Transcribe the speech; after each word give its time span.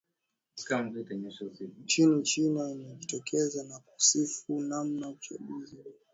ini 1.97 2.23
china 2.23 2.65
imejitokeza 2.71 3.63
na 3.63 3.79
kusifu 3.79 4.59
namna 4.61 5.09
uchaguzi 5.09 5.45
huo 5.75 5.83
ulivyoendeshwa 5.83 6.07